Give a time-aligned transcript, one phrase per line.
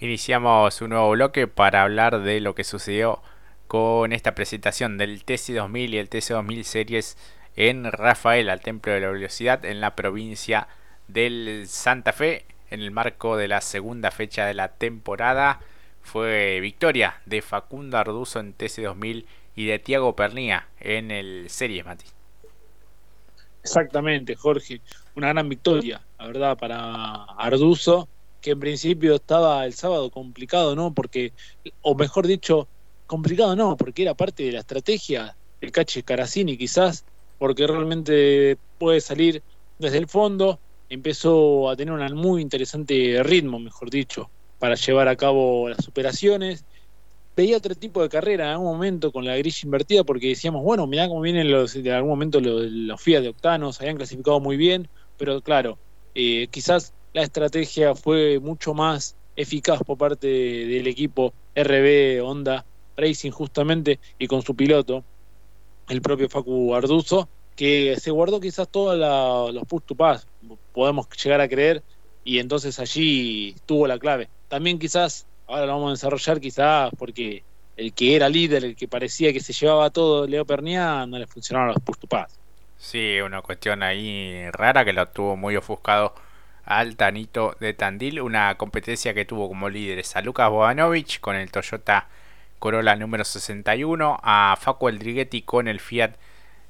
[0.00, 3.20] Iniciamos un nuevo bloque para hablar de lo que sucedió
[3.66, 7.16] con esta presentación del TC2000 y el TC2000 Series
[7.56, 10.68] en Rafael, al Templo de la Velocidad, en la provincia
[11.08, 15.58] del Santa Fe, en el marco de la segunda fecha de la temporada.
[16.00, 19.24] Fue victoria de Facundo Arduzo en TC2000
[19.56, 22.06] y de Tiago Pernía en el Series, Mati.
[23.64, 24.80] Exactamente, Jorge.
[25.16, 28.08] Una gran victoria, la verdad, para Arduzo
[28.40, 30.94] que en principio estaba el sábado complicado, ¿no?
[30.94, 31.34] Porque,
[31.82, 32.68] o mejor dicho,
[33.06, 37.04] complicado no, porque era parte de la estrategia el Cache Caracini quizás,
[37.38, 39.42] porque realmente puede salir
[39.78, 45.16] desde el fondo, empezó a tener un muy interesante ritmo, mejor dicho, para llevar a
[45.16, 46.64] cabo las operaciones.
[47.36, 50.86] Veía otro tipo de carrera en algún momento con la grilla invertida porque decíamos, bueno,
[50.86, 54.56] mirá cómo vienen los, en algún momento los, los FIA de octanos, habían clasificado muy
[54.56, 55.80] bien, pero claro,
[56.14, 62.64] eh, quizás la estrategia fue mucho más eficaz por parte del equipo RB Honda
[62.96, 65.04] Racing justamente y con su piloto,
[65.88, 68.96] el propio Facu Arduzo, que se guardó quizás todos
[69.52, 70.26] los push to pass,
[70.72, 71.82] podemos llegar a creer,
[72.24, 74.28] y entonces allí tuvo la clave.
[74.48, 77.42] También quizás, ahora lo vamos a desarrollar quizás porque
[77.76, 81.26] el que era líder, el que parecía que se llevaba todo, Leo Pernia, no le
[81.26, 82.38] funcionaron los push to pass.
[82.76, 86.14] Sí, una cuestión ahí rara que lo tuvo muy ofuscado
[86.68, 91.50] al Tanito de Tandil, una competencia que tuvo como líderes a Lucas Bogdanovich con el
[91.50, 92.08] Toyota
[92.58, 96.16] Corolla número 61, a Facu Eldriguetti con el Fiat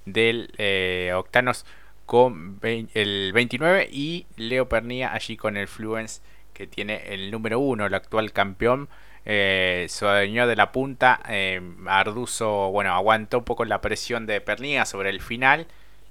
[0.04, 1.66] del eh, Octanos
[2.06, 6.22] con el 29 y Leo Pernía allí con el Fluence
[6.54, 8.88] que tiene el número 1, el actual campeón.
[9.24, 11.20] Eh, de la punta.
[11.28, 15.66] Eh, Arduzo, bueno, aguantó un poco la presión de Pernía sobre el final.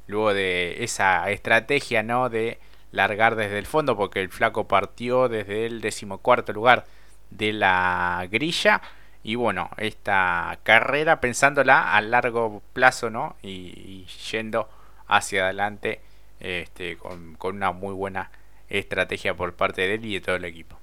[0.07, 2.29] Luego de esa estrategia, ¿no?
[2.29, 2.59] De
[2.91, 6.85] largar desde el fondo porque el flaco partió desde el decimocuarto lugar
[7.29, 8.81] de la grilla.
[9.23, 14.69] Y bueno esta carrera pensándola a largo plazo no y, yendo
[15.07, 16.01] hacia adelante
[16.39, 18.31] este, con, con, una muy buena
[18.69, 20.77] estrategia por parte de él y de todo el equipo.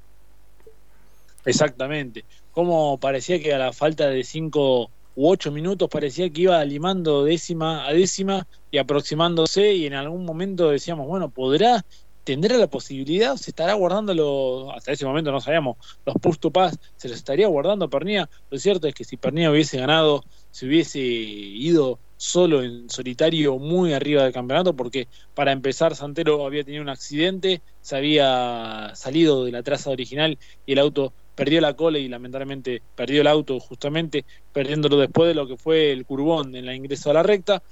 [1.44, 2.24] Exactamente.
[2.52, 7.24] Como parecía que a la falta de cinco u ocho minutos parecía que iba limando
[7.24, 11.84] décima a décima y aproximándose y en algún momento decíamos, bueno, ¿podrá
[12.24, 15.76] tendrá la posibilidad, se estará guardando los, hasta ese momento no sabíamos,
[16.06, 18.28] los push to pass, se los estaría guardando Pernía.
[18.50, 23.92] Lo cierto es que si Pernía hubiese ganado, se hubiese ido solo en solitario muy
[23.92, 29.52] arriba del campeonato, porque para empezar Santero había tenido un accidente, se había salido de
[29.52, 34.24] la traza original y el auto perdió la cola y lamentablemente perdió el auto justamente,
[34.52, 37.62] perdiéndolo después de lo que fue el curbón en la ingreso a la recta.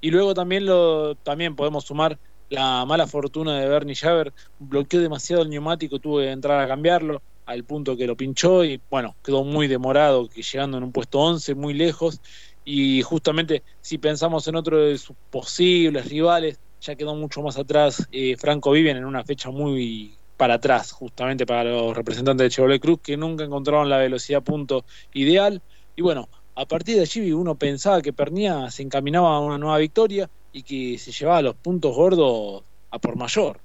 [0.00, 2.18] Y luego también lo también podemos sumar
[2.52, 7.22] la mala fortuna de Bernie Javer bloqueó demasiado el neumático, tuvo que entrar a cambiarlo
[7.46, 11.18] al punto que lo pinchó y bueno, quedó muy demorado, que llegando en un puesto
[11.18, 12.20] 11, muy lejos.
[12.64, 18.06] Y justamente si pensamos en otro de sus posibles rivales, ya quedó mucho más atrás
[18.10, 22.80] eh, Franco Vivian en una fecha muy para atrás, justamente para los representantes de Chevrolet
[22.80, 25.62] Cruz, que nunca encontraron la velocidad punto ideal.
[25.96, 29.78] Y bueno, a partir de allí uno pensaba que Pernía se encaminaba a una nueva
[29.78, 33.58] victoria y que se llevaba los puntos gordos a por mayor.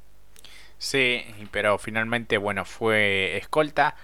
[0.77, 3.95] Sí, pero finalmente, bueno, fue escolta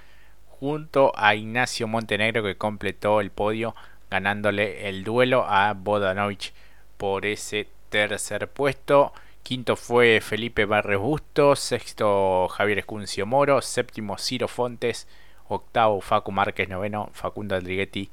[0.47, 3.75] junto a Ignacio Montenegro que completó el podio
[4.09, 6.53] ganándole el duelo a Bodanovich
[6.97, 9.13] por ese tercer puesto.
[9.43, 15.05] Quinto fue Felipe Barres Busto, sexto Javier Escuncio Moro, séptimo Ciro Fontes,
[15.49, 18.09] octavo Facu Márquez, noveno Facundo Aldriguetti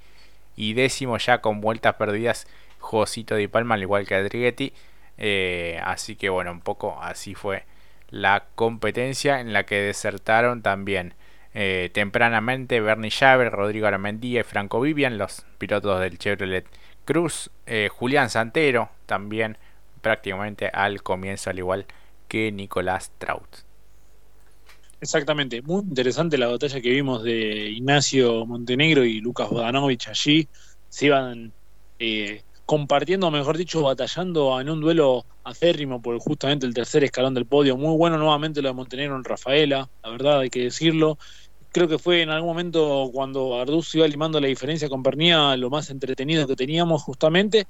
[0.56, 2.48] y décimo ya con vueltas perdidas
[2.80, 4.72] Josito Di Palma, al igual que Adriguetti.
[5.18, 7.64] Eh, así que bueno, un poco así fue
[8.08, 11.14] la competencia en la que desertaron también
[11.54, 16.66] eh, tempranamente Bernie Javer, Rodrigo Aramendía y Franco Vivian, los pilotos del Chevrolet
[17.04, 17.50] Cruz.
[17.66, 19.58] Eh, Julián Santero también
[20.00, 21.86] prácticamente al comienzo, al igual
[22.28, 23.48] que Nicolás Traut.
[25.00, 30.46] Exactamente, muy interesante la batalla que vimos de Ignacio Montenegro y Lucas Bodanovich allí.
[30.90, 31.52] Se iban
[31.98, 37.46] eh, compartiendo, mejor dicho, batallando en un duelo acérrimo por justamente el tercer escalón del
[37.46, 37.76] podio.
[37.76, 41.18] Muy bueno nuevamente lo de Montenegro en Rafaela, la verdad hay que decirlo.
[41.72, 45.70] Creo que fue en algún momento cuando Arduz iba limando la diferencia con Pernía lo
[45.70, 47.66] más entretenido que teníamos justamente.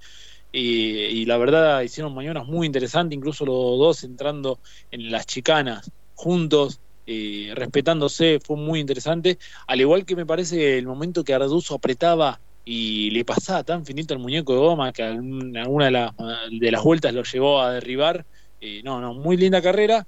[0.52, 4.60] Y, la verdad hicieron mañanas muy interesantes, incluso los dos entrando
[4.90, 9.38] en las chicanas juntos, eh, respetándose, fue muy interesante.
[9.66, 14.14] Al igual que me parece el momento que Arduzo apretaba y le pasaba tan finito
[14.14, 18.24] el muñeco de goma que en alguna de, las vueltas lo llevó a derribar.
[18.60, 20.04] Eh, no, no, muy linda carrera.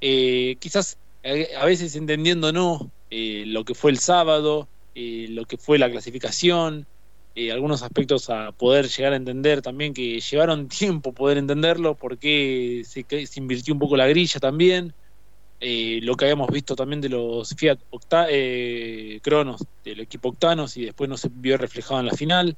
[0.00, 5.44] Eh, quizás eh, a veces entendiendo no eh, lo que fue el sábado, eh, lo
[5.44, 6.86] que fue la clasificación,
[7.34, 12.82] eh, algunos aspectos a poder llegar a entender también que llevaron tiempo poder entenderlo, porque
[12.84, 14.94] se, se invirtió un poco la grilla también.
[15.60, 18.26] lo que habíamos visto también de los Fiat Octa
[19.22, 22.56] Cronos del equipo Octanos y después no se vio reflejado en la final.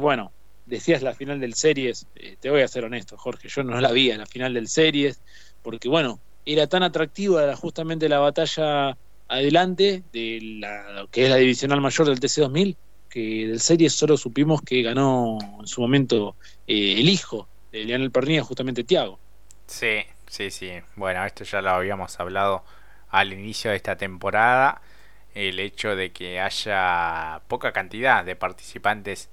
[0.00, 2.06] bueno, decías la final del Series,
[2.40, 5.22] te voy a ser honesto, Jorge, yo no la vi en la final del Series,
[5.62, 8.96] porque bueno, era tan atractiva justamente la batalla
[9.32, 12.76] adelante de la que es la divisional mayor del TC2000
[13.08, 16.34] que del serie solo supimos que ganó en su momento
[16.66, 19.18] eh, el hijo de Leonel Pernilla, justamente Tiago.
[19.66, 20.72] Sí, sí, sí.
[20.96, 22.64] Bueno, esto ya lo habíamos hablado
[23.10, 24.80] al inicio de esta temporada.
[25.34, 29.28] El hecho de que haya poca cantidad de participantes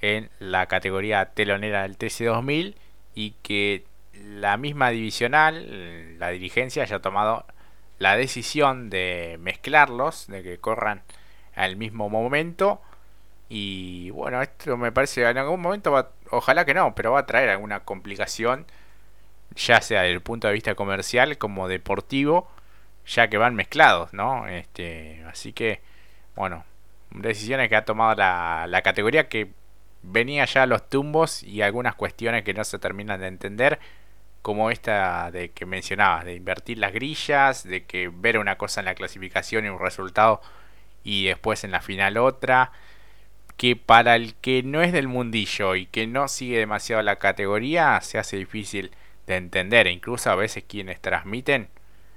[0.00, 2.74] en la categoría telonera del TC2000
[3.14, 3.84] y que
[4.14, 7.44] la misma divisional, la dirigencia, haya tomado
[7.98, 11.02] la decisión de mezclarlos, de que corran
[11.54, 12.80] al mismo momento.
[13.48, 17.26] Y bueno, esto me parece en algún momento, va, ojalá que no, pero va a
[17.26, 18.66] traer alguna complicación,
[19.56, 22.50] ya sea desde el punto de vista comercial como deportivo,
[23.06, 24.46] ya que van mezclados, ¿no?
[24.48, 25.80] Este, así que,
[26.36, 26.64] bueno,
[27.10, 29.50] decisiones que ha tomado la, la categoría que
[30.02, 33.78] venía ya a los tumbos y algunas cuestiones que no se terminan de entender
[34.48, 38.86] como esta de que mencionabas, de invertir las grillas, de que ver una cosa en
[38.86, 40.40] la clasificación y un resultado
[41.04, 42.72] y después en la final otra,
[43.58, 48.00] que para el que no es del mundillo y que no sigue demasiado la categoría
[48.00, 48.90] se hace difícil
[49.26, 51.68] de entender, e incluso a veces quienes transmiten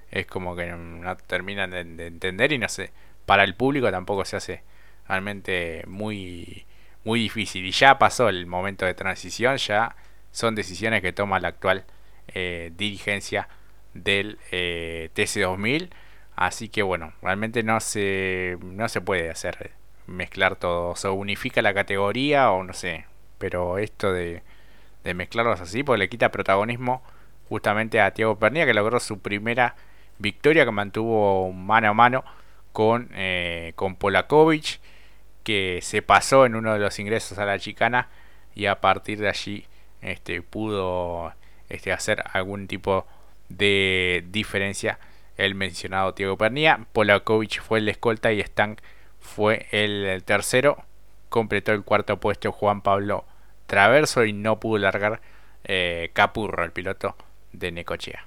[0.10, 2.92] es como que no, terminan de, de, entender y no sé,
[3.26, 4.64] para el público tampoco se hace
[5.06, 6.66] realmente muy
[7.04, 7.66] muy difícil.
[7.66, 9.98] Y ya pasó el momento de transición, ya
[10.32, 11.84] son decisiones que toma la actual
[12.30, 13.48] eh, dirigencia
[13.94, 15.90] del eh, TC2000.
[16.36, 19.72] Así que bueno, realmente no se, no se puede hacer
[20.08, 20.96] mezclar todo.
[20.96, 23.06] Se unifica la categoría o no sé.
[23.38, 24.44] Pero esto de,
[25.04, 27.02] de mezclarlos así, pues le quita protagonismo
[27.50, 29.76] justamente a Tiago Pernilla, que logró su primera
[30.20, 32.24] victoria, que mantuvo mano a mano
[32.72, 34.80] con, eh, con Polakovic,
[35.44, 38.10] que se pasó en uno de los ingresos a la chicana
[38.56, 39.66] y a partir de allí
[40.02, 41.34] este, pudo
[41.72, 43.06] este, hacer algún tipo
[43.50, 45.00] de diferencia
[45.38, 46.86] el mencionado Diego Pernilla.
[46.94, 48.80] Polakovic fue el escolta y Stank
[49.20, 50.84] fue el, tercero.
[51.30, 53.26] Completó el cuarto puesto Juan Pablo
[53.68, 55.22] Traverso y no pudo largar
[55.64, 57.16] eh, Capurro, el piloto
[57.54, 58.26] de Necochea.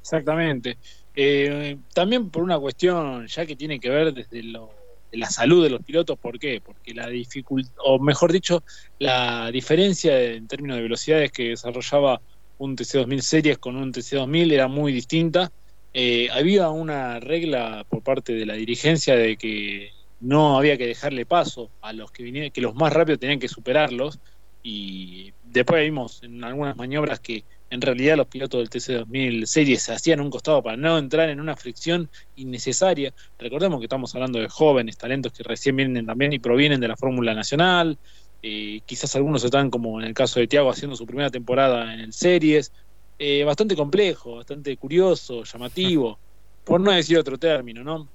[0.00, 0.76] Exactamente.
[1.14, 4.81] Eh, también por una cuestión ya que tiene que ver desde lo
[5.12, 6.18] la salud de los pilotos.
[6.18, 6.60] ¿Por qué?
[6.64, 8.64] Porque la dificultad, o mejor dicho,
[8.98, 12.20] la diferencia en términos de velocidades que desarrollaba
[12.58, 15.52] un TC2000 series con un TC2000 era muy distinta.
[15.94, 21.26] Eh, había una regla por parte de la dirigencia de que no había que dejarle
[21.26, 24.18] paso a los que vinieran, que los más rápidos tenían que superarlos.
[24.62, 29.94] Y después vimos en algunas maniobras que en realidad los pilotos del TC2000 series se
[29.94, 33.14] hacían un costado para no entrar en una fricción innecesaria.
[33.38, 36.98] Recordemos que estamos hablando de jóvenes, talentos que recién vienen también y provienen de la
[36.98, 37.98] Fórmula Nacional.
[38.42, 42.12] Eh, quizás algunos están, como en el caso de Tiago, haciendo su primera temporada en
[42.12, 42.72] Series.
[43.18, 46.18] Eh, bastante complejo, bastante curioso, llamativo,
[46.64, 48.06] por no decir otro término, ¿no?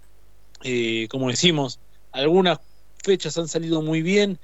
[0.63, 1.79] Eh, como decimos,
[2.11, 2.59] algunas
[3.03, 4.37] fechas han salido muy bien.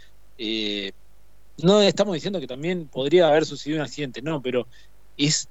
[1.62, 4.68] no estamos diciendo que también podría haber sucedido un accidente, no, pero
[5.18, 5.48] es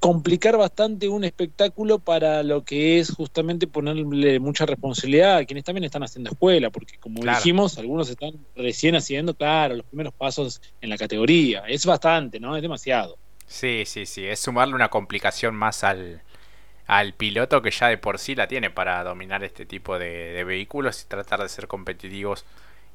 [0.00, 5.84] complicar bastante un espectáculo para lo que es justamente ponerle mucha responsabilidad a quienes también
[5.84, 10.88] están haciendo escuela, porque como dijimos, algunos están recién haciendo, claro, los primeros pasos en
[10.88, 11.64] la categoría.
[11.68, 12.56] Es bastante, ¿no?
[12.56, 13.18] Es demasiado.
[13.46, 16.22] Sí, sí, sí, es sumarle una complicación más al,
[16.86, 20.44] al piloto que ya de por sí la tiene para dominar este tipo de, de
[20.44, 22.46] vehículos y tratar de ser competitivos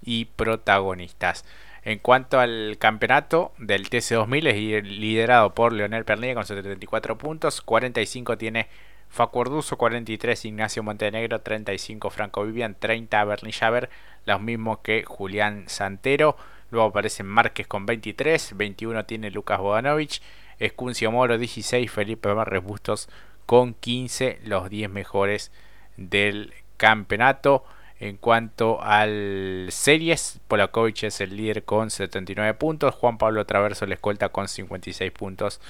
[0.03, 1.45] y protagonistas.
[1.85, 8.39] En cuanto al campeonato del TC2000 es liderado por Leonel Pernilla con 74 puntos, 45
[8.39, 8.67] tiene
[9.07, 13.91] Facuarduzo, 43 Ignacio Montenegro, 35 Franco Vivian, 30 Bernie Javer,
[14.25, 16.37] los mismos que Julián Santero.
[16.71, 20.23] Luego aparecen Márquez con 23, 21 tiene Lucas Bodanovich,
[20.57, 23.09] Escuncio Moro 16, Felipe Barres Bustos
[23.45, 25.51] con 15, los 10 mejores
[25.97, 27.63] del campeonato.
[27.99, 33.95] En cuanto al series, Polakovic es el líder con 79 puntos, Juan Pablo Traverso le
[33.95, 35.61] escolta con 56 puntos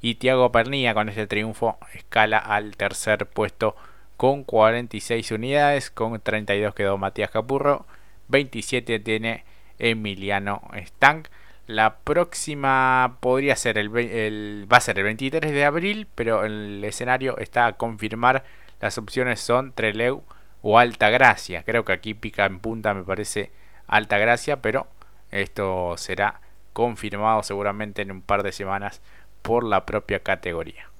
[0.00, 3.76] y Tiago Pernilla con este triunfo escala al tercer puesto
[4.16, 7.86] con 46 unidades, con 32 quedó Matías Capurro,
[8.26, 9.44] 27 tiene
[9.78, 11.28] Emiliano Stank.
[11.68, 17.72] La próxima podría ser el, ser el 23 de abril, pero el escenario está a
[17.74, 18.42] confirmar
[18.80, 20.24] las opciones son Treleu
[20.62, 21.62] o Alta Gracia.
[21.64, 23.50] Creo que aquí pica en punta, me parece
[23.86, 24.86] Alta Gracia, pero
[25.30, 26.40] esto será
[26.72, 29.00] confirmado seguramente en un par de semanas
[29.42, 30.90] por la propia categoría.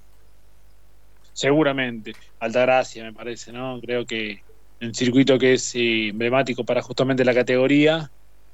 [1.33, 3.79] Seguramente, Alta Gracia me parece, ¿no?
[3.81, 4.41] Creo que
[4.81, 8.09] un circuito que es eh, emblemático para justamente la categoría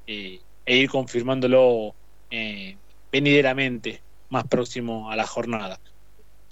[0.06, 1.94] eh, e ir confirmándolo
[2.30, 2.76] eh,
[3.12, 5.78] venideramente más próximo a la jornada.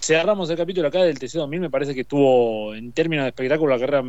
[0.05, 3.79] Cerramos el capítulo acá del TC2000, me parece que tuvo en términos de espectáculo la
[3.79, 4.03] carrera,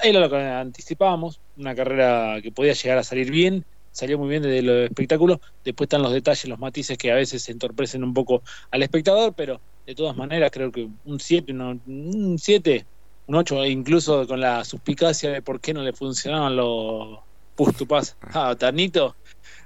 [0.00, 4.44] era lo que anticipábamos, una carrera que podía llegar a salir bien, salió muy bien
[4.44, 8.44] desde los espectáculos, después están los detalles, los matices que a veces entorpecen un poco
[8.70, 12.86] al espectador, pero de todas maneras creo que un 7, un 7,
[13.26, 17.18] un 8, incluso con la suspicacia de por qué no le funcionaban los
[17.56, 18.16] push to pass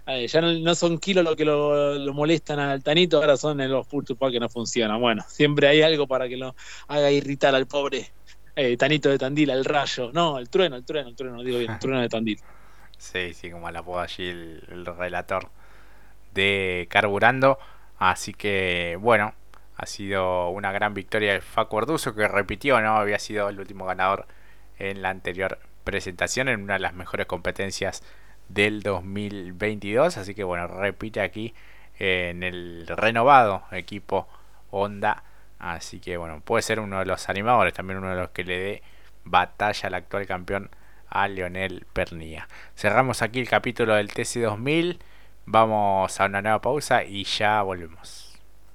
[0.05, 3.87] a Tanito, ya no, son kilos lo que lo, molestan al Tanito, ahora son los
[3.89, 5.01] to pass que no funcionan.
[5.01, 6.55] Bueno, siempre hay algo para que lo
[6.89, 8.11] haga irritar al pobre
[8.57, 11.73] eh, Tanito de Tandil, al rayo, no, el trueno, el trueno, el trueno, digo bien,
[11.73, 12.41] el trueno de Tandil.
[12.99, 15.51] Sí, sí, como la apoda allí el, relator
[16.35, 17.59] de Carburando.
[17.99, 19.35] Así que, bueno,
[19.77, 22.97] ha sido una gran victoria de Facu Orduzo que repitió, ¿no?
[22.97, 24.27] Había sido el último ganador
[24.79, 28.03] en la anterior presentación, en una de las mejores competencias
[28.53, 30.17] del 2022.
[30.17, 31.55] Así que, bueno, repite aquí
[31.99, 34.29] en el renovado equipo
[34.71, 35.23] Honda.
[35.59, 38.59] Así que, bueno, puede ser uno de los animadores, también uno de los que le
[38.59, 38.83] dé
[39.25, 40.71] batalla al actual campeón
[41.09, 42.49] a Leonel Pernilla.
[42.77, 44.99] Cerramos aquí el capítulo del TC2000.
[45.45, 48.32] Vamos a una nueva pausa y ya volvemos.